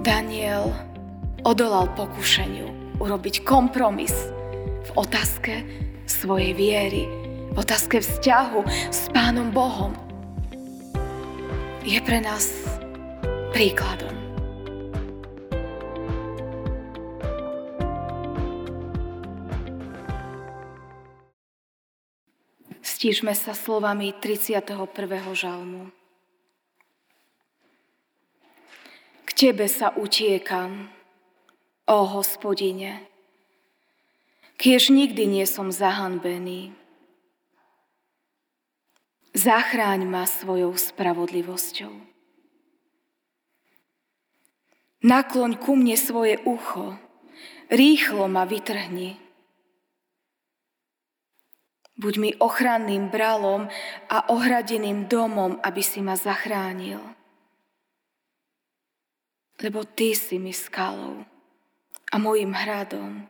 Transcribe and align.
Daniel 0.00 0.72
odolal 1.44 1.92
pokušeniu 1.92 2.96
urobiť 3.04 3.44
kompromis 3.44 4.16
v 4.88 4.90
otázke 4.96 5.60
svojej 6.08 6.56
viery, 6.56 7.04
v 7.52 7.56
otázke 7.60 8.00
vzťahu 8.00 8.64
s 8.88 9.12
Pánom 9.12 9.52
Bohom. 9.52 9.92
Je 11.84 12.00
pre 12.00 12.16
nás 12.24 12.48
príkladom. 13.52 14.16
Stížme 22.80 23.36
sa 23.36 23.52
slovami 23.52 24.16
31. 24.16 24.64
žalmu. 25.36 25.99
Tebe 29.40 29.72
sa 29.72 29.88
utiekam, 29.96 30.92
ó 31.88 32.04
hospodine, 32.04 33.08
kiež 34.60 34.92
nikdy 34.92 35.24
nie 35.24 35.48
som 35.48 35.72
zahanbený. 35.72 36.76
Zachráň 39.32 40.04
ma 40.04 40.28
svojou 40.28 40.76
spravodlivosťou. 40.76 41.88
Nakloň 45.08 45.56
ku 45.56 45.72
mne 45.72 45.96
svoje 45.96 46.36
ucho, 46.44 47.00
rýchlo 47.72 48.28
ma 48.28 48.44
vytrhni. 48.44 49.16
Buď 51.96 52.14
mi 52.20 52.30
ochranným 52.36 53.08
bralom 53.08 53.72
a 54.04 54.20
ohradeným 54.28 55.08
domom, 55.08 55.56
aby 55.64 55.80
si 55.80 56.04
ma 56.04 56.12
zachránil 56.12 57.00
lebo 59.60 59.84
Ty 59.84 60.16
si 60.16 60.40
mi 60.40 60.52
skalou 60.56 61.24
a 62.10 62.16
mojim 62.18 62.56
hradom. 62.56 63.28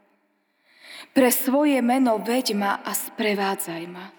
Pre 1.10 1.30
svoje 1.34 1.82
meno 1.82 2.22
veď 2.22 2.54
ma 2.54 2.72
a 2.80 2.94
sprevádzaj 2.94 3.84
ma. 3.90 4.14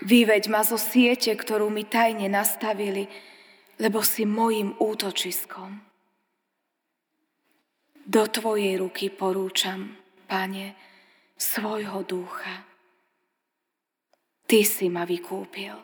Vyveď 0.00 0.48
ma 0.48 0.64
zo 0.64 0.80
siete, 0.80 1.30
ktorú 1.36 1.68
mi 1.68 1.84
tajne 1.84 2.26
nastavili, 2.26 3.06
lebo 3.76 4.00
si 4.00 4.24
mojim 4.24 4.74
útočiskom. 4.80 5.80
Do 8.10 8.26
Tvojej 8.26 8.80
ruky 8.80 9.12
porúčam, 9.12 9.94
Pane, 10.26 10.74
svojho 11.36 12.02
ducha. 12.02 12.64
Ty 14.50 14.60
si 14.66 14.90
ma 14.90 15.06
vykúpil. 15.06 15.78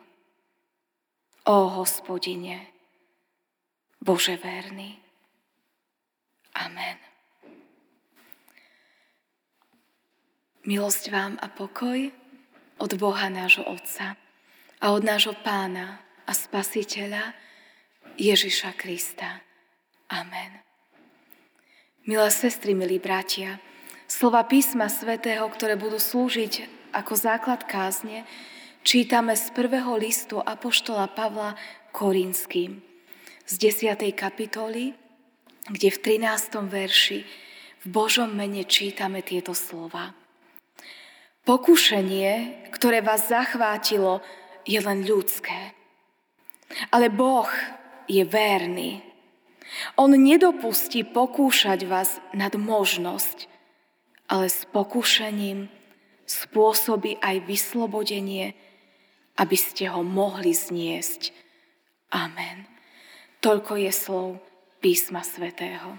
Ó 1.46 1.56
hospodine, 1.78 2.66
Bože 4.02 4.34
verný. 4.34 5.05
Amen. 6.56 6.96
Milosť 10.66 11.04
vám 11.12 11.36
a 11.38 11.46
pokoj 11.52 12.10
od 12.80 12.90
Boha 12.96 13.28
nášho 13.28 13.62
Otca 13.68 14.16
a 14.80 14.86
od 14.90 15.04
nášho 15.04 15.36
Pána 15.44 16.00
a 16.26 16.32
Spasiteľa 16.32 17.36
Ježiša 18.16 18.74
Krista. 18.74 19.44
Amen. 20.10 20.64
Milé 22.08 22.30
sestry, 22.32 22.72
milí 22.74 22.98
bratia, 22.98 23.62
slova 24.10 24.42
písma 24.46 24.90
svätého, 24.90 25.46
ktoré 25.46 25.76
budú 25.76 26.00
slúžiť 26.00 26.66
ako 26.96 27.12
základ 27.14 27.66
kázne, 27.68 28.24
čítame 28.86 29.36
z 29.36 29.52
prvého 29.52 29.94
listu 29.98 30.40
Apoštola 30.40 31.10
Pavla 31.12 31.58
Korinským 31.92 32.80
z 33.46 33.52
10. 33.58 34.02
kapitoly 34.16 35.05
kde 35.66 35.88
v 35.90 35.98
13. 36.22 36.62
verši 36.70 37.26
v 37.82 37.86
Božom 37.90 38.30
mene 38.30 38.62
čítame 38.62 39.22
tieto 39.22 39.54
slova. 39.54 40.14
Pokušenie, 41.46 42.66
ktoré 42.74 43.02
vás 43.02 43.30
zachvátilo, 43.30 44.22
je 44.66 44.78
len 44.82 45.06
ľudské. 45.06 45.74
Ale 46.90 47.06
Boh 47.06 47.46
je 48.10 48.26
verný. 48.26 49.02
On 49.94 50.10
nedopustí 50.10 51.06
pokúšať 51.06 51.86
vás 51.86 52.18
nad 52.34 52.54
možnosť, 52.54 53.46
ale 54.26 54.50
s 54.50 54.66
pokúšením 54.70 55.70
spôsobí 56.26 57.22
aj 57.22 57.46
vyslobodenie, 57.46 58.58
aby 59.38 59.56
ste 59.58 59.86
ho 59.90 60.02
mohli 60.02 60.50
zniesť. 60.50 61.30
Amen. 62.10 62.66
Toľko 63.38 63.78
je 63.78 63.92
slov 63.94 64.28
písma 64.86 65.26
svätého. 65.26 65.98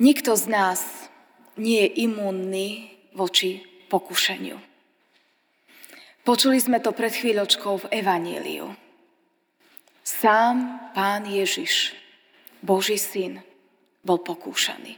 Nikto 0.00 0.32
z 0.32 0.48
nás 0.48 0.80
nie 1.60 1.84
je 1.84 2.08
imunný 2.08 2.88
voči 3.12 3.60
pokušeniu. 3.92 4.56
Počuli 6.24 6.56
sme 6.56 6.80
to 6.80 6.96
pred 6.96 7.12
chvíľočkou 7.12 7.84
v 7.84 8.00
Evaníliu. 8.00 8.72
Sám 10.08 10.88
pán 10.96 11.28
Ježiš, 11.28 11.92
Boží 12.64 12.96
syn, 12.96 13.44
bol 14.00 14.24
pokúšaný. 14.24 14.96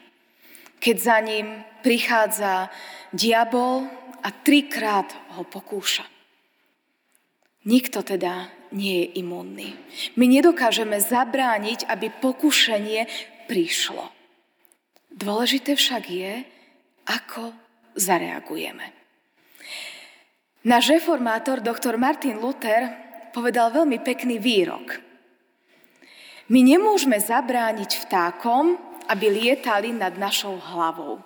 Keď 0.78 0.96
za 1.02 1.18
ním 1.18 1.66
prichádza 1.82 2.70
diabol 3.10 3.90
a 4.22 4.30
trikrát 4.30 5.10
ho 5.34 5.42
pokúša. 5.42 6.11
Nikto 7.62 8.02
teda 8.02 8.50
nie 8.74 9.06
je 9.06 9.22
imunný. 9.22 9.70
My 10.18 10.26
nedokážeme 10.26 10.98
zabrániť, 10.98 11.86
aby 11.86 12.10
pokušenie 12.10 13.06
prišlo. 13.46 14.10
Dôležité 15.12 15.78
však 15.78 16.02
je, 16.08 16.42
ako 17.06 17.52
zareagujeme. 17.94 18.90
Náš 20.62 20.94
reformátor, 20.94 21.58
doktor 21.58 21.98
Martin 21.98 22.38
Luther, 22.38 22.86
povedal 23.34 23.74
veľmi 23.74 23.98
pekný 24.02 24.38
výrok. 24.38 24.98
My 26.50 26.60
nemôžeme 26.62 27.18
zabrániť 27.18 28.06
vtákom, 28.06 28.78
aby 29.10 29.26
lietali 29.30 29.90
nad 29.94 30.14
našou 30.18 30.58
hlavou. 30.58 31.18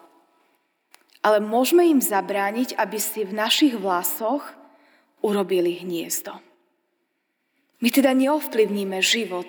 Ale 1.21 1.43
môžeme 1.43 1.85
im 1.85 2.01
zabrániť, 2.01 2.79
aby 2.79 2.97
si 2.97 3.27
v 3.27 3.35
našich 3.35 3.75
vlasoch 3.77 4.47
urobili 5.25 5.81
hniezdo. 5.81 6.39
My 7.81 7.89
teda 7.93 8.17
neovplyvníme 8.17 9.05
život, 9.05 9.49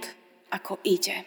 ako 0.52 0.80
ide. 0.84 1.24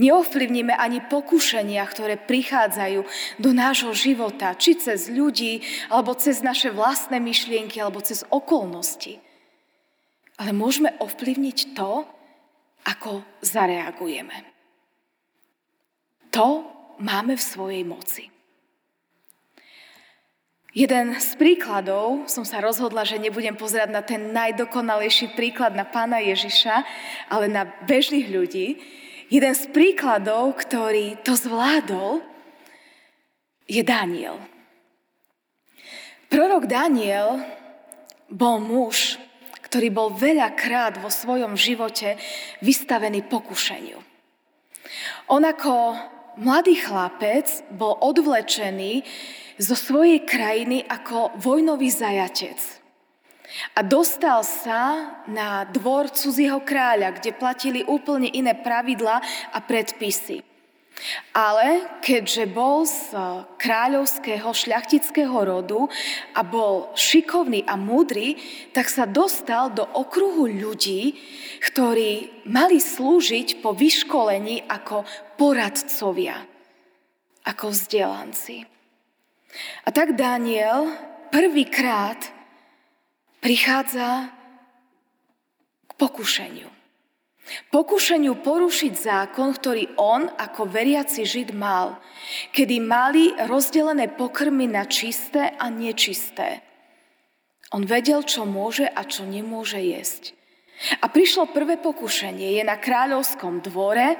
Neovplyvníme 0.00 0.72
ani 0.72 1.04
pokušenia, 1.04 1.82
ktoré 1.84 2.16
prichádzajú 2.16 3.00
do 3.42 3.50
nášho 3.52 3.92
života, 3.92 4.54
či 4.56 4.78
cez 4.78 5.10
ľudí, 5.10 5.60
alebo 5.90 6.16
cez 6.16 6.40
naše 6.40 6.72
vlastné 6.72 7.20
myšlienky, 7.20 7.82
alebo 7.82 8.00
cez 8.00 8.24
okolnosti. 8.30 9.20
Ale 10.40 10.52
môžeme 10.56 10.94
ovplyvniť 11.02 11.58
to, 11.76 12.08
ako 12.86 13.26
zareagujeme. 13.42 14.46
To 16.30 16.48
máme 17.02 17.34
v 17.34 17.42
svojej 17.42 17.82
moci. 17.82 18.35
Jeden 20.76 21.16
z 21.16 21.40
príkladov, 21.40 22.28
som 22.28 22.44
sa 22.44 22.60
rozhodla, 22.60 23.08
že 23.08 23.16
nebudem 23.16 23.56
pozerať 23.56 23.88
na 23.88 24.04
ten 24.04 24.28
najdokonalejší 24.28 25.32
príklad 25.32 25.72
na 25.72 25.88
pána 25.88 26.20
Ježiša, 26.20 26.84
ale 27.32 27.48
na 27.48 27.64
bežných 27.64 28.28
ľudí. 28.28 28.76
Jeden 29.32 29.56
z 29.56 29.72
príkladov, 29.72 30.52
ktorý 30.60 31.16
to 31.24 31.32
zvládol, 31.32 32.20
je 33.64 33.80
Daniel. 33.80 34.36
Prorok 36.28 36.68
Daniel 36.68 37.40
bol 38.28 38.60
muž, 38.60 39.16
ktorý 39.64 39.88
bol 39.88 40.12
veľakrát 40.12 41.00
vo 41.00 41.08
svojom 41.08 41.56
živote 41.56 42.20
vystavený 42.60 43.24
pokušeniu. 43.24 43.96
On 45.32 45.40
ako 45.40 45.96
mladý 46.36 46.76
chlapec 46.84 47.64
bol 47.72 47.96
odvlečený 47.96 49.00
zo 49.56 49.76
svojej 49.76 50.24
krajiny 50.24 50.84
ako 50.84 51.36
vojnový 51.40 51.88
zajatec. 51.88 52.60
A 53.78 53.80
dostal 53.80 54.44
sa 54.44 55.14
na 55.30 55.64
dvor 55.64 56.12
cudzieho 56.12 56.60
kráľa, 56.60 57.16
kde 57.16 57.36
platili 57.36 57.80
úplne 57.86 58.28
iné 58.28 58.52
pravidla 58.52 59.22
a 59.54 59.58
predpisy. 59.62 60.44
Ale 61.36 62.00
keďže 62.00 62.48
bol 62.48 62.88
z 62.88 63.12
kráľovského 63.60 64.48
šľachtického 64.48 65.36
rodu 65.44 65.92
a 66.32 66.40
bol 66.40 66.88
šikovný 66.96 67.68
a 67.68 67.76
múdry, 67.76 68.40
tak 68.72 68.88
sa 68.88 69.04
dostal 69.04 69.68
do 69.76 69.84
okruhu 69.84 70.48
ľudí, 70.48 71.12
ktorí 71.60 72.44
mali 72.48 72.80
slúžiť 72.80 73.60
po 73.60 73.76
vyškolení 73.76 74.64
ako 74.64 75.04
poradcovia, 75.36 76.40
ako 77.44 77.64
vzdelanci. 77.68 78.75
A 79.84 79.88
tak 79.94 80.18
Daniel 80.18 80.90
prvýkrát 81.30 82.18
prichádza 83.40 84.30
k 85.86 85.92
pokušeniu. 85.94 86.68
Pokušeniu 87.70 88.42
porušiť 88.42 88.92
zákon, 88.98 89.54
ktorý 89.54 89.94
on 90.02 90.26
ako 90.26 90.66
veriaci 90.66 91.22
Žid 91.22 91.54
mal, 91.54 92.02
kedy 92.50 92.82
mali 92.82 93.30
rozdelené 93.46 94.10
pokrmy 94.18 94.66
na 94.66 94.82
čisté 94.90 95.54
a 95.54 95.70
nečisté. 95.70 96.66
On 97.70 97.86
vedel, 97.86 98.26
čo 98.26 98.42
môže 98.46 98.86
a 98.86 99.06
čo 99.06 99.22
nemôže 99.22 99.78
jesť. 99.78 100.34
A 101.02 101.06
prišlo 101.06 101.54
prvé 101.54 101.78
pokušenie. 101.78 102.58
Je 102.58 102.62
na 102.66 102.76
kráľovskom 102.76 103.62
dvore, 103.62 104.18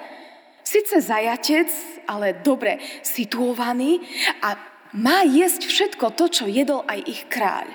síce 0.63 1.03
zajatec, 1.03 1.69
ale 2.07 2.39
dobre 2.47 2.79
situovaný 3.03 4.03
a 4.41 4.76
má 4.95 5.27
jesť 5.27 5.67
všetko 5.67 6.15
to, 6.15 6.27
čo 6.31 6.45
jedol 6.47 6.85
aj 6.87 7.01
ich 7.07 7.23
kráľ. 7.27 7.67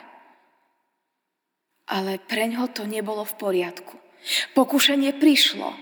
Ale 1.92 2.24
pre 2.24 2.48
ňo 2.48 2.72
to 2.72 2.88
nebolo 2.88 3.28
v 3.28 3.36
poriadku. 3.36 4.00
Pokušenie 4.56 5.18
prišlo. 5.18 5.76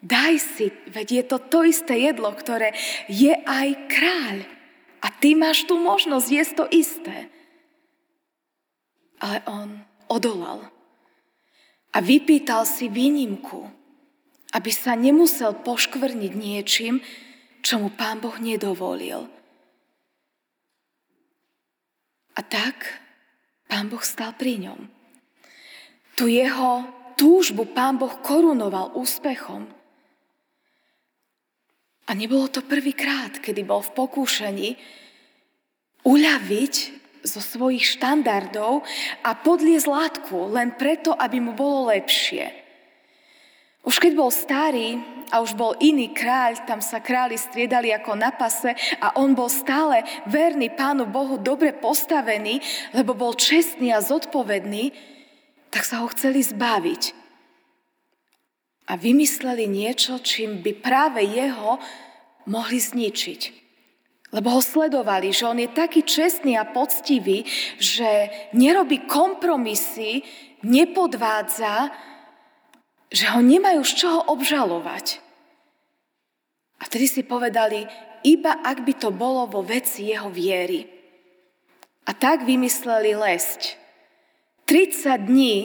Daj 0.00 0.34
si, 0.38 0.66
veď 0.92 1.06
je 1.10 1.22
to 1.26 1.38
to 1.42 1.58
isté 1.66 1.98
jedlo, 1.98 2.30
ktoré 2.30 2.72
je 3.10 3.34
aj 3.34 3.68
kráľ. 3.90 4.36
A 5.02 5.12
ty 5.12 5.34
máš 5.34 5.66
tú 5.68 5.76
možnosť 5.76 6.28
jesť 6.30 6.52
to 6.62 6.64
isté. 6.72 7.16
Ale 9.20 9.42
on 9.50 9.68
odolal. 10.08 10.72
A 11.92 11.98
vypýtal 12.04 12.68
si 12.68 12.92
výnimku, 12.92 13.66
aby 14.52 14.70
sa 14.72 14.94
nemusel 14.94 15.56
poškvrniť 15.64 16.32
niečím, 16.32 17.00
čo 17.64 17.82
mu 17.82 17.88
pán 17.90 18.22
Boh 18.22 18.36
nedovolil. 18.38 19.26
A 22.36 22.40
tak 22.44 23.00
pán 23.64 23.88
Boh 23.88 24.04
stal 24.04 24.36
pri 24.36 24.60
ňom. 24.60 24.80
Tu 26.16 26.36
jeho 26.36 26.84
túžbu 27.16 27.64
pán 27.72 27.96
Boh 27.96 28.12
korunoval 28.20 28.92
úspechom. 28.96 29.64
A 32.06 32.10
nebolo 32.14 32.46
to 32.46 32.62
prvýkrát, 32.62 33.40
kedy 33.42 33.66
bol 33.66 33.82
v 33.82 33.94
pokúšení 33.96 34.68
uľaviť 36.06 36.74
zo 37.26 37.42
svojich 37.42 37.82
štandardov 37.98 38.86
a 39.26 39.30
podliezť 39.34 39.88
látku 39.90 40.54
len 40.54 40.78
preto, 40.78 41.10
aby 41.10 41.42
mu 41.42 41.50
bolo 41.58 41.90
lepšie. 41.90 42.65
Už 43.86 44.02
keď 44.02 44.12
bol 44.18 44.34
starý 44.34 44.98
a 45.30 45.38
už 45.38 45.54
bol 45.54 45.78
iný 45.78 46.10
kráľ, 46.10 46.66
tam 46.66 46.82
sa 46.82 46.98
králi 46.98 47.38
striedali 47.38 47.94
ako 47.94 48.18
na 48.18 48.34
pase 48.34 48.74
a 48.98 49.14
on 49.14 49.30
bol 49.38 49.46
stále 49.46 50.02
verný 50.26 50.74
Pánu 50.74 51.06
Bohu, 51.06 51.38
dobre 51.38 51.70
postavený, 51.70 52.58
lebo 52.90 53.14
bol 53.14 53.38
čestný 53.38 53.94
a 53.94 54.02
zodpovedný, 54.02 54.90
tak 55.70 55.86
sa 55.86 56.02
ho 56.02 56.10
chceli 56.10 56.42
zbaviť. 56.42 57.14
A 58.90 58.98
vymysleli 58.98 59.70
niečo, 59.70 60.18
čím 60.18 60.62
by 60.62 60.72
práve 60.82 61.22
jeho 61.22 61.78
mohli 62.50 62.78
zničiť. 62.78 63.66
Lebo 64.34 64.58
ho 64.58 64.62
sledovali, 64.62 65.30
že 65.30 65.46
on 65.46 65.58
je 65.62 65.70
taký 65.70 66.02
čestný 66.02 66.58
a 66.58 66.66
poctivý, 66.66 67.46
že 67.78 68.30
nerobí 68.50 69.06
kompromisy, 69.06 70.26
nepodvádza, 70.66 71.90
že 73.10 73.30
ho 73.30 73.40
nemajú 73.40 73.82
z 73.86 73.92
čoho 74.02 74.20
obžalovať. 74.30 75.22
A 76.76 76.82
vtedy 76.84 77.06
si 77.08 77.22
povedali, 77.22 77.86
iba 78.26 78.58
ak 78.60 78.84
by 78.84 78.94
to 78.98 79.14
bolo 79.14 79.46
vo 79.48 79.62
veci 79.62 80.10
jeho 80.10 80.28
viery. 80.28 80.84
A 82.06 82.14
tak 82.14 82.46
vymysleli 82.46 83.16
lesť. 83.16 83.78
30 84.66 85.30
dní 85.30 85.56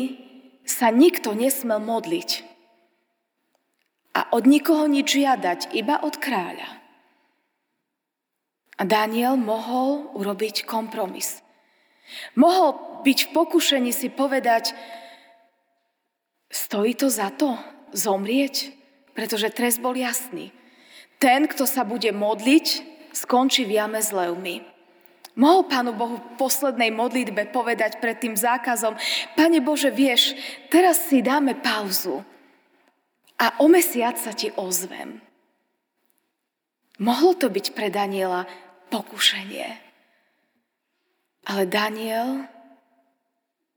sa 0.65 0.93
nikto 0.93 1.33
nesmel 1.33 1.81
modliť. 1.81 2.45
A 4.11 4.29
od 4.35 4.43
nikoho 4.45 4.85
nič 4.85 5.17
žiadať, 5.17 5.73
iba 5.73 5.97
od 6.03 6.15
kráľa. 6.19 6.69
A 8.77 8.83
Daniel 8.83 9.37
mohol 9.37 10.09
urobiť 10.17 10.65
kompromis. 10.65 11.41
Mohol 12.33 13.01
byť 13.05 13.19
v 13.29 13.29
pokušení 13.31 13.91
si 13.93 14.09
povedať, 14.11 14.73
stojí 16.51 16.93
to 16.93 17.07
za 17.07 17.31
to 17.31 17.55
zomrieť, 17.95 18.75
pretože 19.15 19.49
trest 19.55 19.79
bol 19.79 19.95
jasný. 19.95 20.51
Ten, 21.17 21.47
kto 21.47 21.63
sa 21.63 21.87
bude 21.87 22.11
modliť, 22.11 22.65
skončí 23.15 23.63
v 23.63 23.79
jame 23.79 23.99
s 24.03 24.11
levmi. 24.11 24.67
Mohol 25.31 25.61
Pánu 25.71 25.91
Bohu 25.95 26.19
v 26.19 26.31
poslednej 26.35 26.91
modlitbe 26.91 27.55
povedať 27.55 28.03
pred 28.03 28.19
tým 28.19 28.35
zákazom, 28.35 28.99
Pane 29.39 29.63
Bože, 29.63 29.87
vieš, 29.87 30.35
teraz 30.67 31.07
si 31.07 31.23
dáme 31.23 31.55
pauzu 31.55 32.19
a 33.39 33.63
o 33.63 33.71
mesiac 33.71 34.19
sa 34.19 34.35
ti 34.35 34.51
ozvem. 34.59 35.23
Mohlo 36.99 37.31
to 37.33 37.47
byť 37.47 37.65
pre 37.73 37.87
Daniela 37.89 38.45
pokušenie. 38.91 39.69
Ale 41.49 41.63
Daniel 41.65 42.45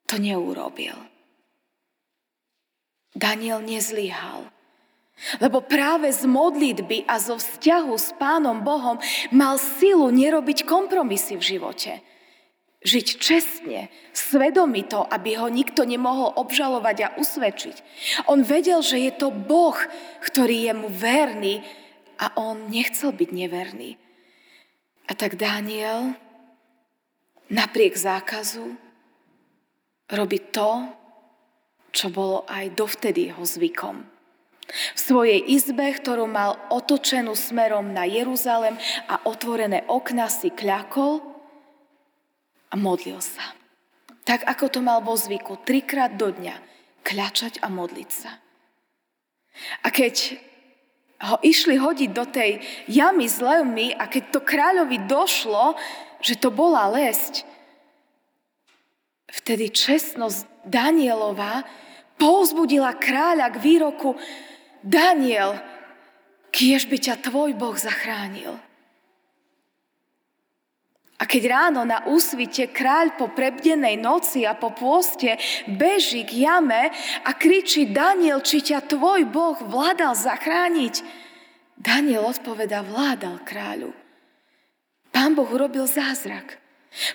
to 0.05 0.21
neurobil. 0.21 1.14
Daniel 3.25 3.65
nezlyhal. 3.65 4.45
Lebo 5.41 5.65
práve 5.65 6.13
z 6.13 6.29
modlitby 6.29 7.09
a 7.09 7.17
zo 7.17 7.41
vzťahu 7.41 7.95
s 7.97 8.13
Pánom 8.21 8.61
Bohom 8.61 9.01
mal 9.33 9.57
silu 9.57 10.13
nerobiť 10.13 10.69
kompromisy 10.69 11.41
v 11.41 11.57
živote. 11.57 12.05
Žiť 12.85 13.07
čestne, 13.17 13.89
svedomito, 14.13 15.01
aby 15.01 15.41
ho 15.41 15.49
nikto 15.49 15.89
nemohol 15.89 16.37
obžalovať 16.37 16.97
a 17.01 17.13
usvedčiť. 17.17 17.77
On 18.29 18.45
vedel, 18.45 18.85
že 18.85 19.01
je 19.01 19.13
to 19.17 19.33
Boh, 19.33 19.79
ktorý 20.21 20.69
je 20.69 20.73
mu 20.77 20.93
verný 20.93 21.65
a 22.21 22.37
on 22.37 22.69
nechcel 22.69 23.17
byť 23.17 23.31
neverný. 23.33 23.97
A 25.09 25.17
tak 25.17 25.41
Daniel 25.41 26.13
napriek 27.49 27.97
zákazu 27.97 28.77
robí 30.13 30.45
to, 30.53 30.93
čo 31.95 32.11
bolo 32.11 32.43
aj 32.51 32.75
dovtedy 32.75 33.31
jeho 33.31 33.47
zvykom. 33.47 34.03
V 34.67 34.99
svojej 34.99 35.39
izbe, 35.55 35.87
ktorú 35.95 36.27
mal 36.27 36.59
otočenú 36.75 37.39
smerom 37.39 37.95
na 37.95 38.09
Jeruzalem 38.09 38.75
a 39.07 39.23
otvorené 39.29 39.87
okna 39.87 40.27
si 40.27 40.51
kľakol 40.51 41.23
a 42.69 42.75
modlil 42.75 43.23
sa. 43.23 43.55
Tak 44.27 44.43
ako 44.49 44.67
to 44.73 44.81
mal 44.83 44.99
vo 45.05 45.15
zvyku, 45.15 45.63
trikrát 45.63 46.17
do 46.19 46.33
dňa 46.33 46.59
kľačať 47.05 47.61
a 47.61 47.69
modliť 47.71 48.11
sa. 48.11 48.41
A 49.85 49.93
keď 49.93 50.41
ho 51.29 51.37
išli 51.45 51.79
hodiť 51.79 52.11
do 52.11 52.25
tej 52.27 52.59
jamy 52.91 53.31
s 53.31 53.39
levmi 53.39 53.95
a 53.95 54.11
keď 54.11 54.35
to 54.35 54.41
kráľovi 54.43 55.07
došlo, 55.07 55.79
že 56.25 56.41
to 56.41 56.49
bola 56.51 56.89
lesť, 56.91 57.47
vtedy 59.45 59.69
čestnosť 59.69 60.65
Danielova 60.65 61.61
povzbudila 62.17 62.97
kráľa 62.97 63.53
k 63.53 63.61
výroku 63.61 64.17
Daniel, 64.81 65.61
kiež 66.49 66.89
by 66.89 66.97
ťa 66.97 67.21
tvoj 67.21 67.53
Boh 67.53 67.77
zachránil. 67.77 68.57
A 71.21 71.29
keď 71.29 71.43
ráno 71.53 71.85
na 71.85 72.09
úsvite 72.09 72.73
kráľ 72.73 73.21
po 73.21 73.29
prebdenej 73.37 74.01
noci 74.01 74.49
a 74.49 74.57
po 74.57 74.73
pôste 74.73 75.37
beží 75.69 76.25
k 76.25 76.49
jame 76.49 76.89
a 77.23 77.31
kričí 77.37 77.93
Daniel, 77.93 78.41
či 78.41 78.65
ťa 78.65 78.89
tvoj 78.89 79.29
Boh 79.29 79.61
vládal 79.61 80.17
zachrániť, 80.17 81.05
Daniel 81.77 82.33
odpoveda, 82.33 82.81
vládal 82.81 83.45
kráľu. 83.45 83.93
Pán 85.13 85.37
Boh 85.37 85.47
urobil 85.47 85.85
zázrak. 85.85 86.57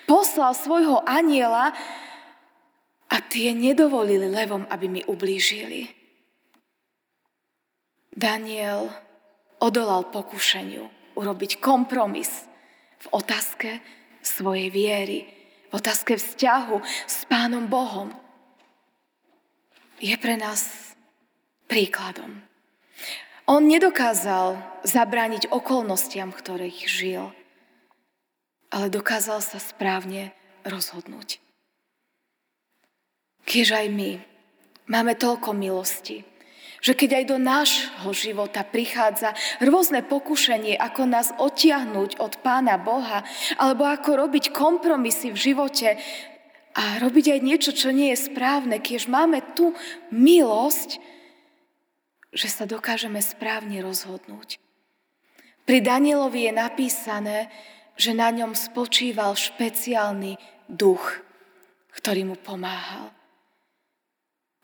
Poslal 0.06 0.54
svojho 0.54 1.02
aniela 1.10 1.74
a 3.10 3.16
tie 3.26 3.52
nedovolili 3.58 4.30
levom, 4.30 4.70
aby 4.70 4.86
mi 4.86 5.02
ublížili. 5.06 5.90
Daniel 8.14 8.94
odolal 9.58 10.08
pokušeniu 10.10 11.16
urobiť 11.18 11.60
kompromis 11.60 12.48
v 13.00 13.06
otázke 13.12 13.80
svojej 14.22 14.70
viery, 14.70 15.20
v 15.70 15.74
otázke 15.74 16.16
vzťahu 16.16 16.78
s 17.08 17.18
Pánom 17.28 17.68
Bohom. 17.68 18.12
Je 20.00 20.16
pre 20.16 20.40
nás 20.40 20.96
príkladom. 21.68 22.40
On 23.50 23.66
nedokázal 23.66 24.62
zabrániť 24.86 25.50
okolnostiam, 25.50 26.30
ktorých 26.30 26.80
žil, 26.86 27.34
ale 28.70 28.94
dokázal 28.94 29.42
sa 29.42 29.58
správne 29.58 30.32
rozhodnúť. 30.62 31.49
Kiež 33.50 33.74
aj 33.74 33.90
my 33.90 34.22
máme 34.86 35.18
toľko 35.18 35.58
milosti, 35.58 36.22
že 36.86 36.94
keď 36.94 37.10
aj 37.18 37.26
do 37.26 37.38
nášho 37.42 38.12
života 38.14 38.62
prichádza 38.62 39.34
rôzne 39.58 40.06
pokušenie, 40.06 40.78
ako 40.78 41.02
nás 41.10 41.34
odtiahnuť 41.34 42.22
od 42.22 42.46
Pána 42.46 42.78
Boha, 42.78 43.26
alebo 43.58 43.90
ako 43.90 44.22
robiť 44.30 44.54
kompromisy 44.54 45.34
v 45.34 45.42
živote 45.50 45.98
a 46.78 47.02
robiť 47.02 47.26
aj 47.34 47.40
niečo, 47.42 47.72
čo 47.74 47.90
nie 47.90 48.14
je 48.14 48.22
správne, 48.30 48.78
keď 48.78 49.10
máme 49.10 49.42
tú 49.58 49.74
milosť, 50.14 51.02
že 52.30 52.48
sa 52.48 52.70
dokážeme 52.70 53.18
správne 53.26 53.82
rozhodnúť. 53.82 54.62
Pri 55.66 55.82
Danielovi 55.82 56.46
je 56.46 56.54
napísané, 56.54 57.38
že 57.98 58.14
na 58.14 58.30
ňom 58.30 58.54
spočíval 58.54 59.34
špeciálny 59.34 60.38
duch, 60.70 61.02
ktorý 61.98 62.30
mu 62.30 62.38
pomáhal. 62.38 63.19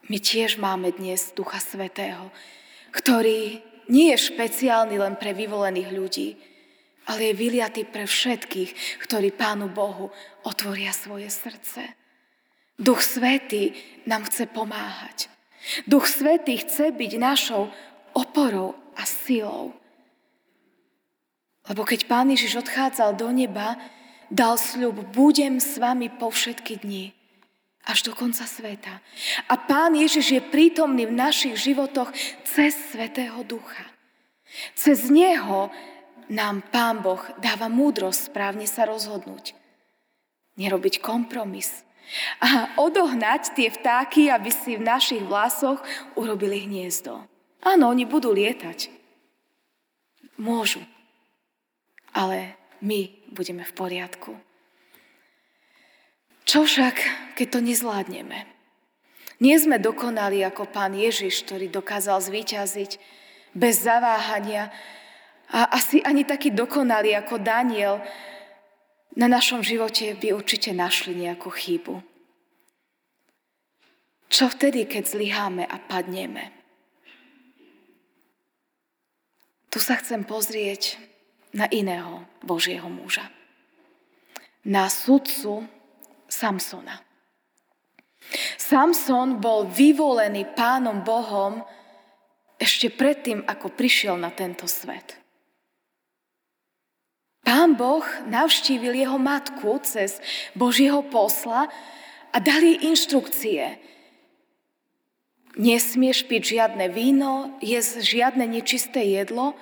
My 0.05 0.21
tiež 0.21 0.61
máme 0.61 0.93
dnes 0.93 1.33
Ducha 1.33 1.57
Svetého, 1.57 2.29
ktorý 2.93 3.57
nie 3.89 4.13
je 4.13 4.29
špeciálny 4.29 5.01
len 5.01 5.17
pre 5.17 5.33
vyvolených 5.33 5.89
ľudí, 5.89 6.29
ale 7.09 7.33
je 7.33 7.33
vyliatý 7.33 7.89
pre 7.89 8.05
všetkých, 8.05 9.01
ktorí 9.01 9.33
Pánu 9.33 9.65
Bohu 9.73 10.13
otvoria 10.45 10.93
svoje 10.93 11.33
srdce. 11.33 11.97
Duch 12.77 13.01
Svetý 13.01 13.73
nám 14.05 14.29
chce 14.29 14.45
pomáhať. 14.45 15.25
Duch 15.89 16.05
Svetý 16.05 16.61
chce 16.61 16.93
byť 16.93 17.11
našou 17.17 17.73
oporou 18.13 18.77
a 18.93 19.09
silou. 19.09 19.73
Lebo 21.65 21.81
keď 21.81 22.05
Pán 22.05 22.29
Ježiš 22.29 22.61
odchádzal 22.61 23.17
do 23.17 23.33
neba, 23.33 23.73
dal 24.29 24.61
sľub, 24.61 25.01
budem 25.17 25.57
s 25.57 25.81
vami 25.81 26.13
po 26.13 26.29
všetky 26.29 26.85
dni, 26.85 27.09
až 27.85 28.05
do 28.05 28.11
konca 28.17 28.43
sveta. 28.49 28.99
A 29.49 29.53
Pán 29.55 29.93
Ježiš 29.93 30.35
je 30.35 30.41
prítomný 30.41 31.05
v 31.05 31.17
našich 31.17 31.55
životoch 31.57 32.11
cez 32.43 32.73
Svetého 32.91 33.45
Ducha. 33.45 33.85
Cez 34.73 35.07
Neho 35.13 35.69
nám 36.27 36.65
Pán 36.73 37.05
Boh 37.05 37.21
dáva 37.37 37.69
múdrosť 37.69 38.33
správne 38.33 38.65
sa 38.65 38.89
rozhodnúť. 38.89 39.53
Nerobiť 40.57 41.03
kompromis, 41.03 41.85
a 42.39 42.77
odohnať 42.77 43.57
tie 43.57 43.69
vtáky, 43.73 44.29
aby 44.29 44.53
si 44.53 44.77
v 44.77 44.85
našich 44.85 45.23
vlasoch 45.25 45.81
urobili 46.13 46.65
hniezdo. 46.69 47.25
Áno, 47.65 47.89
oni 47.89 48.05
budú 48.05 48.29
lietať. 48.29 48.93
Môžu. 50.37 50.85
Ale 52.13 52.55
my 52.79 53.09
budeme 53.33 53.65
v 53.65 53.73
poriadku. 53.73 54.37
Čo 56.45 56.61
však, 56.63 56.95
keď 57.33 57.47
to 57.49 57.59
nezvládneme? 57.65 58.45
Nie 59.41 59.57
sme 59.59 59.81
dokonali 59.81 60.45
ako 60.45 60.69
pán 60.69 60.95
Ježiš, 60.95 61.43
ktorý 61.43 61.67
dokázal 61.67 62.21
zvíťaziť 62.21 63.01
bez 63.51 63.83
zaváhania 63.83 64.71
a 65.49 65.73
asi 65.73 65.99
ani 66.05 66.23
taký 66.23 66.53
dokonalý 66.53 67.17
ako 67.17 67.41
Daniel, 67.41 67.99
na 69.15 69.31
našom 69.31 69.63
živote 69.63 70.11
by 70.19 70.35
určite 70.35 70.75
našli 70.75 71.15
nejakú 71.15 71.47
chybu. 71.47 72.03
Čo 74.27 74.51
vtedy, 74.51 74.83
keď 74.83 75.03
zlyháme 75.07 75.63
a 75.63 75.79
padneme? 75.79 76.51
Tu 79.71 79.79
sa 79.79 79.95
chcem 79.95 80.27
pozrieť 80.27 80.99
na 81.55 81.71
iného 81.71 82.27
Božieho 82.43 82.91
muža. 82.91 83.31
Na 84.67 84.91
sudcu 84.91 85.63
Samsona. 86.35 86.99
Samson 88.59 89.39
bol 89.39 89.71
vyvolený 89.71 90.51
pánom 90.51 90.99
Bohom 90.99 91.63
ešte 92.59 92.91
predtým, 92.91 93.47
ako 93.47 93.71
prišiel 93.71 94.19
na 94.19 94.33
tento 94.35 94.67
svet. 94.67 95.15
Pán 97.45 97.77
Boh 97.77 98.03
navštívil 98.25 98.97
jeho 98.97 99.21
matku 99.21 99.77
cez 99.85 100.17
Božieho 100.57 101.05
posla 101.05 101.69
a 102.33 102.37
dal 102.41 102.59
jej 102.59 102.83
inštrukcie. 102.89 103.77
Nesmieš 105.55 106.25
piť 106.25 106.57
žiadne 106.57 106.89
víno, 106.91 107.53
jesť 107.63 108.01
žiadne 108.01 108.43
nečisté 108.49 109.07
jedlo, 109.07 109.53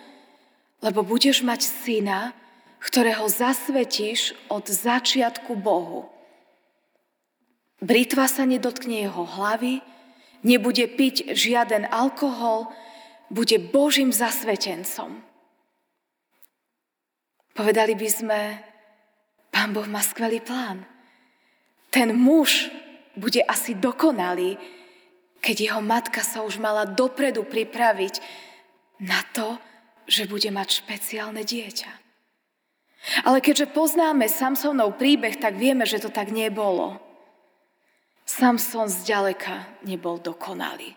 lebo 0.80 1.04
budeš 1.06 1.44
mať 1.44 1.62
syna, 1.70 2.32
ktorého 2.80 3.28
zasvetíš 3.30 4.34
od 4.48 4.64
začiatku 4.64 5.54
Bohu. 5.60 6.13
Britva 7.84 8.32
sa 8.32 8.48
nedotkne 8.48 9.04
jeho 9.04 9.28
hlavy, 9.28 9.84
nebude 10.48 10.88
piť 10.88 11.36
žiaden 11.36 11.84
alkohol, 11.92 12.72
bude 13.28 13.60
Božím 13.60 14.16
zasvetencom. 14.16 15.20
Povedali 17.52 18.00
by 18.00 18.08
sme, 18.08 18.40
pán 19.52 19.76
Boh 19.76 19.84
má 19.92 20.00
skvelý 20.00 20.40
plán. 20.40 20.88
Ten 21.92 22.16
muž 22.16 22.72
bude 23.20 23.44
asi 23.44 23.76
dokonalý, 23.76 24.56
keď 25.44 25.56
jeho 25.60 25.82
matka 25.84 26.24
sa 26.24 26.40
už 26.40 26.64
mala 26.64 26.88
dopredu 26.88 27.44
pripraviť 27.44 28.24
na 29.04 29.20
to, 29.36 29.60
že 30.08 30.32
bude 30.32 30.48
mať 30.56 30.88
špeciálne 30.88 31.44
dieťa. 31.44 31.92
Ale 33.28 33.44
keďže 33.44 33.76
poznáme 33.76 34.32
Samsonov 34.32 34.96
príbeh, 34.96 35.36
tak 35.36 35.60
vieme, 35.60 35.84
že 35.84 36.00
to 36.00 36.08
tak 36.08 36.32
nebolo. 36.32 37.03
Samson 38.24 38.88
zďaleka 38.88 39.84
nebol 39.84 40.18
dokonalý. 40.18 40.96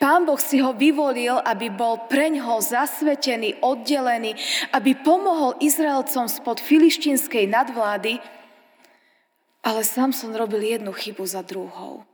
Pán 0.00 0.24
Boh 0.24 0.40
si 0.40 0.58
ho 0.64 0.72
vyvolil, 0.72 1.36
aby 1.44 1.68
bol 1.68 2.08
preňho 2.08 2.64
zasvetený, 2.64 3.60
oddelený, 3.60 4.32
aby 4.72 4.96
pomohol 4.96 5.60
Izraelcom 5.60 6.26
spod 6.32 6.64
filištinskej 6.64 7.44
nadvlády, 7.44 8.16
ale 9.60 9.80
Samson 9.84 10.32
robil 10.32 10.64
jednu 10.64 10.96
chybu 10.96 11.24
za 11.28 11.44
druhou. 11.44 12.08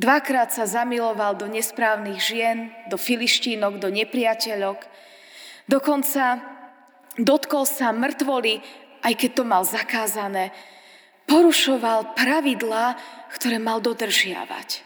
Dvakrát 0.00 0.54
sa 0.54 0.64
zamiloval 0.64 1.36
do 1.36 1.50
nesprávnych 1.50 2.22
žien, 2.22 2.72
do 2.88 2.96
filištínok, 2.96 3.82
do 3.82 3.92
nepriateľok. 3.92 4.86
Dokonca 5.68 6.40
dotkol 7.20 7.68
sa 7.68 7.92
mŕtvoly, 7.92 8.64
aj 9.04 9.12
keď 9.18 9.30
to 9.36 9.44
mal 9.44 9.60
zakázané. 9.66 10.56
Porušoval 11.30 12.18
pravidlá, 12.18 12.98
ktoré 13.38 13.62
mal 13.62 13.78
dodržiavať. 13.78 14.82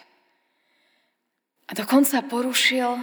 A 1.64 1.72
dokonca 1.72 2.20
porušil 2.20 3.00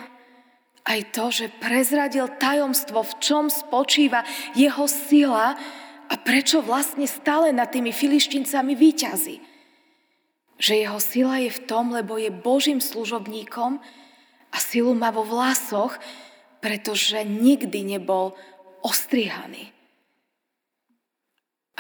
aj 0.85 0.99
to, 1.09 1.33
že 1.33 1.49
prezradil 1.57 2.29
tajomstvo, 2.37 3.01
v 3.01 3.13
čom 3.17 3.49
spočíva 3.49 4.21
jeho 4.53 4.85
sila 4.85 5.57
a 6.05 6.13
prečo 6.21 6.61
vlastne 6.61 7.09
stále 7.09 7.49
nad 7.49 7.73
tými 7.73 7.89
filištincami 7.89 8.77
výťazí. 8.77 9.37
Že 10.61 10.73
jeho 10.85 10.99
sila 11.01 11.41
je 11.41 11.49
v 11.49 11.63
tom, 11.65 11.89
lebo 11.89 12.21
je 12.21 12.29
Božím 12.29 12.77
služobníkom 12.77 13.81
a 14.53 14.57
silu 14.61 14.93
má 14.93 15.09
vo 15.09 15.25
vlasoch, 15.25 15.97
pretože 16.61 17.25
nikdy 17.25 17.97
nebol 17.97 18.37
ostrihaný. 18.85 19.73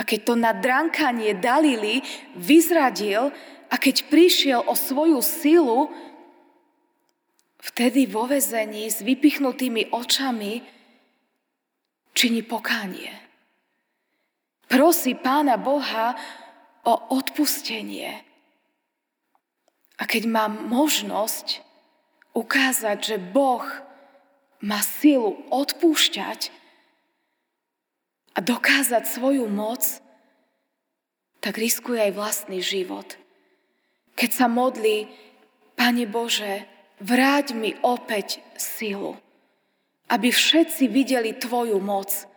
A 0.01 0.07
keď 0.07 0.19
to 0.25 0.33
na 0.33 0.49
drankanie 0.49 1.37
Dalili 1.37 2.01
vyzradil 2.33 3.29
a 3.69 3.75
keď 3.77 4.09
prišiel 4.09 4.65
o 4.65 4.73
svoju 4.73 5.21
silu, 5.21 5.93
vtedy 7.61 8.09
vo 8.09 8.25
vezení 8.25 8.89
s 8.89 9.05
vypichnutými 9.05 9.93
očami 9.93 10.65
činí 12.17 12.41
pokánie. 12.41 13.13
Prosí 14.65 15.13
Pána 15.13 15.61
Boha 15.61 16.17
o 16.81 17.13
odpustenie. 17.13 18.25
A 20.01 20.03
keď 20.09 20.25
mám 20.25 20.65
možnosť 20.65 21.61
ukázať, 22.33 22.97
že 23.05 23.17
Boh 23.21 23.61
má 24.65 24.81
silu 24.81 25.45
odpúšťať 25.53 26.60
a 28.35 28.39
dokázať 28.39 29.03
svoju 29.07 29.47
moc, 29.51 29.83
tak 31.41 31.57
riskuje 31.57 31.99
aj 31.99 32.11
vlastný 32.13 32.61
život. 32.61 33.17
Keď 34.15 34.29
sa 34.31 34.47
modlí, 34.47 35.09
Pane 35.73 36.05
Bože, 36.05 36.69
vráť 37.01 37.57
mi 37.57 37.73
opäť 37.81 38.37
silu, 38.53 39.17
aby 40.13 40.29
všetci 40.29 40.85
videli 40.85 41.33
Tvoju 41.33 41.81
moc. 41.81 42.29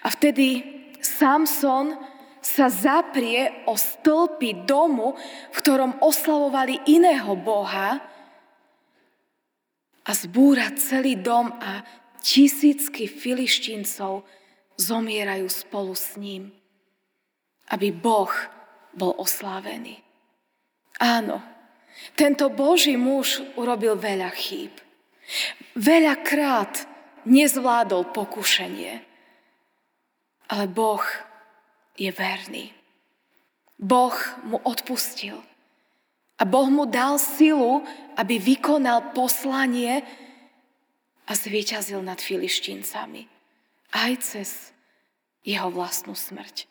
A 0.00 0.08
vtedy 0.08 0.64
Samson 1.04 1.92
sa 2.42 2.72
zaprie 2.72 3.66
o 3.68 3.76
stĺpy 3.78 4.66
domu, 4.66 5.14
v 5.52 5.56
ktorom 5.62 6.00
oslavovali 6.02 6.90
iného 6.90 7.36
Boha 7.38 8.02
a 10.02 10.10
zbúra 10.10 10.74
celý 10.74 11.14
dom 11.14 11.54
a 11.62 11.86
tisícky 12.18 13.06
filištíncov 13.06 14.26
zomierajú 14.76 15.48
spolu 15.48 15.92
s 15.96 16.16
ním, 16.16 16.52
aby 17.72 17.92
Boh 17.92 18.32
bol 18.92 19.16
oslávený. 19.16 20.00
Áno, 21.00 21.40
tento 22.14 22.52
Boží 22.52 22.94
muž 22.96 23.40
urobil 23.56 23.96
veľa 23.96 24.30
chýb. 24.36 24.72
Veľakrát 25.76 26.84
nezvládol 27.24 28.12
pokušenie. 28.12 29.00
Ale 30.52 30.64
Boh 30.68 31.04
je 31.96 32.12
verný. 32.12 32.76
Boh 33.80 34.14
mu 34.44 34.60
odpustil. 34.60 35.40
A 36.36 36.42
Boh 36.44 36.68
mu 36.68 36.84
dal 36.84 37.16
silu, 37.16 37.86
aby 38.18 38.36
vykonal 38.36 39.14
poslanie 39.16 40.02
a 41.24 41.32
zvíťazil 41.32 42.02
nad 42.02 42.18
filištíncami. 42.18 43.31
Aj 43.92 44.12
cez 44.18 44.72
jeho 45.44 45.68
vlastnú 45.68 46.16
smrť. 46.16 46.66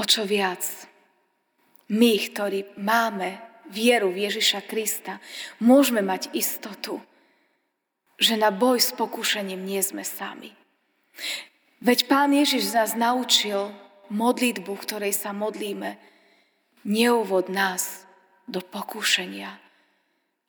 O 0.00 0.02
čo 0.02 0.24
viac 0.24 0.64
my, 1.90 2.12
ktorí 2.30 2.78
máme 2.80 3.38
vieru 3.70 4.10
v 4.10 4.26
Ježiša 4.30 4.66
Krista, 4.66 5.22
môžeme 5.62 6.02
mať 6.02 6.32
istotu, 6.34 6.98
že 8.20 8.36
na 8.36 8.52
boj 8.52 8.80
s 8.80 8.92
pokušením 8.96 9.62
nie 9.62 9.80
sme 9.80 10.04
sami. 10.04 10.52
Veď 11.80 12.08
Pán 12.08 12.32
Ježiš 12.36 12.76
nás 12.76 12.92
naučil 12.92 13.72
modlitbu, 14.12 14.72
ktorej 14.84 15.16
sa 15.16 15.32
modlíme. 15.32 15.96
Neuvod 16.84 17.48
nás 17.48 18.04
do 18.44 18.60
pokušenia, 18.60 19.56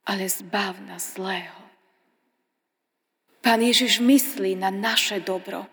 ale 0.07 0.27
zbav 0.27 0.79
nás 0.83 1.15
zlého. 1.15 1.70
Pán 3.41 3.65
Ježiš 3.65 3.97
myslí 3.99 4.53
na 4.53 4.69
naše 4.69 5.17
dobro. 5.17 5.65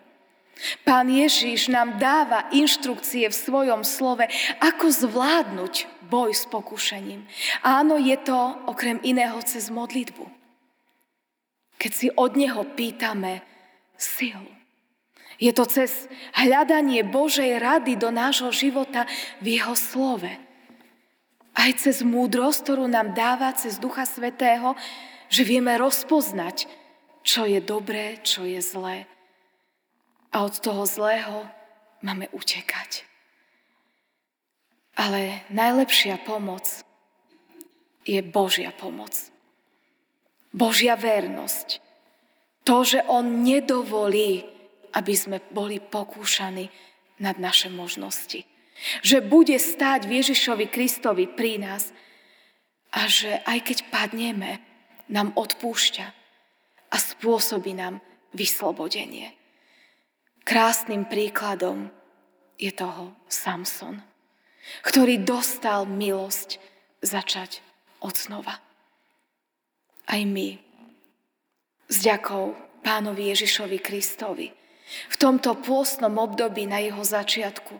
Pán 0.83 1.07
Ježiš 1.07 1.71
nám 1.71 2.01
dáva 2.01 2.51
inštrukcie 2.51 3.29
v 3.29 3.35
svojom 3.35 3.87
slove, 3.87 4.27
ako 4.59 4.91
zvládnuť 4.91 5.87
boj 6.11 6.35
s 6.35 6.43
pokušením. 6.49 7.23
Áno, 7.63 7.95
je 7.95 8.17
to 8.19 8.35
okrem 8.67 8.99
iného 9.05 9.39
cez 9.45 9.71
modlitbu. 9.71 10.27
Keď 11.79 11.91
si 11.95 12.07
od 12.11 12.35
Neho 12.35 12.67
pýtame 12.75 13.39
silu. 13.95 14.51
Je 15.39 15.55
to 15.55 15.63
cez 15.63 16.11
hľadanie 16.35 17.07
Božej 17.07 17.55
rady 17.63 17.95
do 17.95 18.11
nášho 18.11 18.51
života 18.51 19.07
v 19.39 19.55
Jeho 19.55 19.71
slove. 19.79 20.27
Aj 21.55 21.71
cez 21.79 22.03
múdrosť, 22.03 22.67
ktorú 22.67 22.91
nám 22.91 23.15
dáva 23.15 23.55
cez 23.55 23.79
Ducha 23.79 24.03
Svetého, 24.03 24.75
že 25.31 25.47
vieme 25.47 25.71
rozpoznať, 25.79 26.67
čo 27.29 27.45
je 27.45 27.61
dobré, 27.61 28.17
čo 28.25 28.41
je 28.41 28.57
zlé 28.57 29.05
a 30.33 30.41
od 30.41 30.57
toho 30.57 30.89
zlého 30.89 31.45
máme 32.01 32.25
utekať. 32.33 33.05
Ale 34.97 35.45
najlepšia 35.53 36.17
pomoc 36.25 36.65
je 38.01 38.19
Božia 38.25 38.73
pomoc. 38.73 39.13
Božia 40.49 40.97
vernosť. 40.97 41.85
To, 42.65 42.81
že 42.81 43.05
On 43.05 43.45
nedovolí, 43.45 44.49
aby 44.97 45.13
sme 45.13 45.37
boli 45.53 45.77
pokúšaní 45.77 46.65
nad 47.21 47.37
naše 47.37 47.69
možnosti. 47.69 48.41
Že 49.05 49.29
bude 49.29 49.55
stáť 49.61 50.09
Ježišovi 50.09 50.65
Kristovi 50.65 51.29
pri 51.29 51.61
nás 51.61 51.93
a 52.89 53.05
že 53.05 53.37
aj 53.45 53.59
keď 53.69 53.77
padneme, 53.93 54.61
nám 55.09 55.33
odpúšťa 55.33 56.18
a 56.89 56.97
spôsobí 56.97 57.73
nám 57.77 58.01
vyslobodenie. 58.33 59.33
Krásnym 60.45 61.05
príkladom 61.05 61.93
je 62.57 62.73
toho 62.73 63.13
Samson, 63.29 64.01
ktorý 64.81 65.21
dostal 65.21 65.85
milosť 65.85 66.57
začať 67.05 67.61
od 68.01 68.13
znova. 68.17 68.57
Aj 70.09 70.21
my, 70.25 70.57
s 71.89 71.97
ďakou 72.01 72.57
pánovi 72.81 73.29
Ježišovi 73.33 73.77
Kristovi, 73.77 74.49
v 74.89 75.15
tomto 75.21 75.53
pôstnom 75.61 76.17
období 76.17 76.65
na 76.65 76.81
jeho 76.81 77.05
začiatku, 77.05 77.77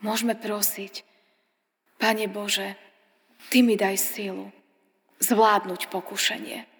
môžeme 0.00 0.32
prosiť, 0.32 1.04
Pane 1.98 2.30
Bože, 2.30 2.78
Ty 3.50 3.58
mi 3.62 3.74
daj 3.74 3.96
sílu 3.98 4.50
zvládnuť 5.18 5.90
pokušenie. 5.90 6.77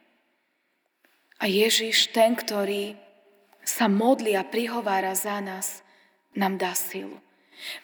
A 1.38 1.46
Ježiš, 1.46 2.11
ten, 2.11 2.35
ktorý 2.35 2.98
sa 3.62 3.87
modlí 3.87 4.35
a 4.35 4.42
prihovára 4.42 5.14
za 5.14 5.38
nás, 5.38 5.87
nám 6.35 6.59
dá 6.59 6.74
silu. 6.74 7.18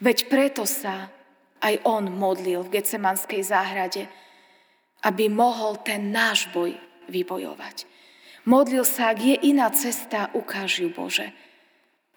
Veď 0.02 0.26
preto 0.30 0.66
sa 0.66 1.10
aj 1.62 1.80
on 1.86 2.10
modlil 2.10 2.66
v 2.66 2.78
Gecemanskej 2.78 3.42
záhrade, 3.46 4.10
aby 5.04 5.28
mohol 5.28 5.78
ten 5.80 6.10
náš 6.10 6.50
boj 6.50 6.74
vybojovať. 7.08 7.86
Modlil 8.44 8.84
sa, 8.84 9.12
ak 9.12 9.18
je 9.20 9.36
iná 9.48 9.72
cesta, 9.72 10.28
ukáž 10.36 10.84
ju 10.84 10.88
Bože. 10.92 11.32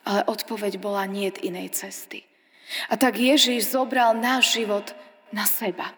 Ale 0.08 0.24
odpoveď 0.28 0.80
bola 0.80 1.04
nie 1.08 1.32
inej 1.44 1.76
cesty. 1.76 2.24
A 2.92 3.00
tak 3.00 3.16
Ježíš 3.20 3.72
zobral 3.72 4.16
náš 4.16 4.60
život 4.60 4.92
na 5.32 5.48
seba. 5.48 5.96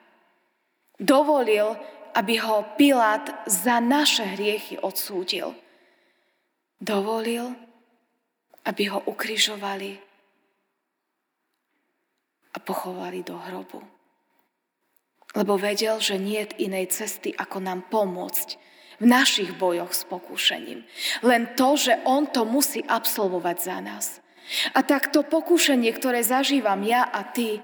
Dovolil, 1.01 1.77
aby 2.13 2.39
ho 2.41 2.65
Pilát 2.77 3.43
za 3.45 3.79
naše 3.79 4.23
hriechy 4.23 4.77
odsúdil 4.79 5.55
dovolil, 6.79 7.55
aby 8.65 8.83
ho 8.87 9.03
ukrižovali 9.03 9.99
a 12.55 12.57
pochovali 12.57 13.19
do 13.21 13.35
hrobu. 13.35 13.83
Lebo 15.37 15.61
vedel, 15.61 16.01
že 16.01 16.17
nie 16.17 16.41
je 16.41 16.65
inej 16.65 16.89
cesty, 16.89 17.29
ako 17.37 17.61
nám 17.61 17.85
pomôcť 17.93 18.57
v 18.99 19.05
našich 19.05 19.53
bojoch 19.55 19.93
s 19.93 20.03
pokúšením. 20.09 20.81
Len 21.21 21.53
to, 21.53 21.77
že 21.77 22.01
on 22.03 22.25
to 22.25 22.43
musí 22.43 22.81
absolvovať 22.81 23.57
za 23.61 23.77
nás. 23.79 24.05
A 24.73 24.81
tak 24.81 25.13
to 25.13 25.21
pokúšenie, 25.21 25.93
ktoré 25.93 26.25
zažívam 26.25 26.81
ja 26.81 27.05
a 27.05 27.21
ty, 27.21 27.61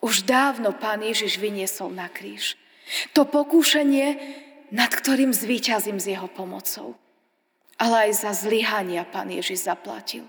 už 0.00 0.24
dávno 0.24 0.72
Pán 0.72 1.04
Ježiš 1.04 1.36
vyniesol 1.36 1.92
na 1.92 2.08
kríž. 2.08 2.56
To 3.18 3.26
pokúšenie, 3.26 4.18
nad 4.70 4.90
ktorým 4.90 5.34
zvíťazím 5.34 5.98
s 5.98 6.06
jeho 6.10 6.30
pomocou 6.30 6.94
ale 7.76 8.08
aj 8.08 8.24
za 8.24 8.32
zlyhania 8.32 9.04
pán 9.04 9.28
Ježiš 9.28 9.68
zaplatil. 9.68 10.24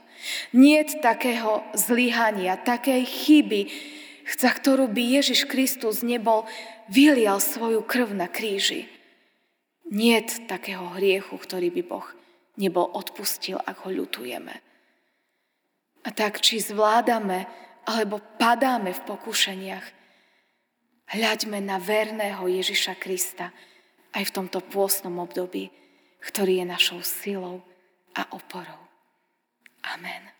Nie 0.52 0.84
takého 1.00 1.64
zlyhania, 1.72 2.60
takej 2.60 3.08
chyby, 3.08 3.62
za 4.28 4.52
ktorú 4.52 4.92
by 4.92 5.04
Ježiš 5.20 5.48
Kristus 5.48 6.04
nebol 6.04 6.44
vylial 6.92 7.40
svoju 7.40 7.80
krv 7.88 8.12
na 8.12 8.28
kríži. 8.28 8.92
Nie 9.88 10.20
takého 10.52 11.00
hriechu, 11.00 11.40
ktorý 11.40 11.72
by 11.72 11.82
Boh 11.88 12.08
nebol 12.60 12.92
odpustil, 12.92 13.56
ak 13.64 13.88
ho 13.88 13.90
ľutujeme. 13.96 14.52
A 16.04 16.10
tak, 16.12 16.44
či 16.44 16.60
zvládame, 16.60 17.48
alebo 17.88 18.20
padáme 18.36 18.92
v 18.92 19.06
pokušeniach, 19.08 19.86
hľaďme 21.12 21.60
na 21.64 21.80
verného 21.80 22.44
Ježiša 22.48 23.00
Krista 23.00 23.52
aj 24.16 24.24
v 24.32 24.36
tomto 24.36 24.60
pôstnom 24.64 25.16
období, 25.20 25.72
ktorý 26.24 26.64
je 26.64 26.66
našou 26.68 27.00
silou 27.04 27.64
a 28.16 28.26
oporou. 28.34 28.82
Amen. 29.84 30.37